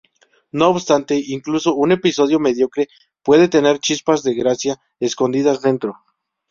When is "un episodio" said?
1.75-2.39